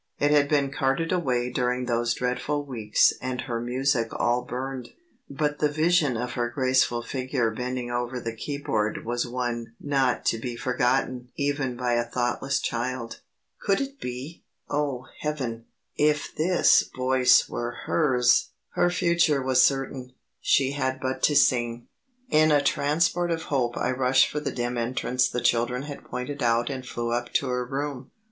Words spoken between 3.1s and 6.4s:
and her music all burned; but the vision of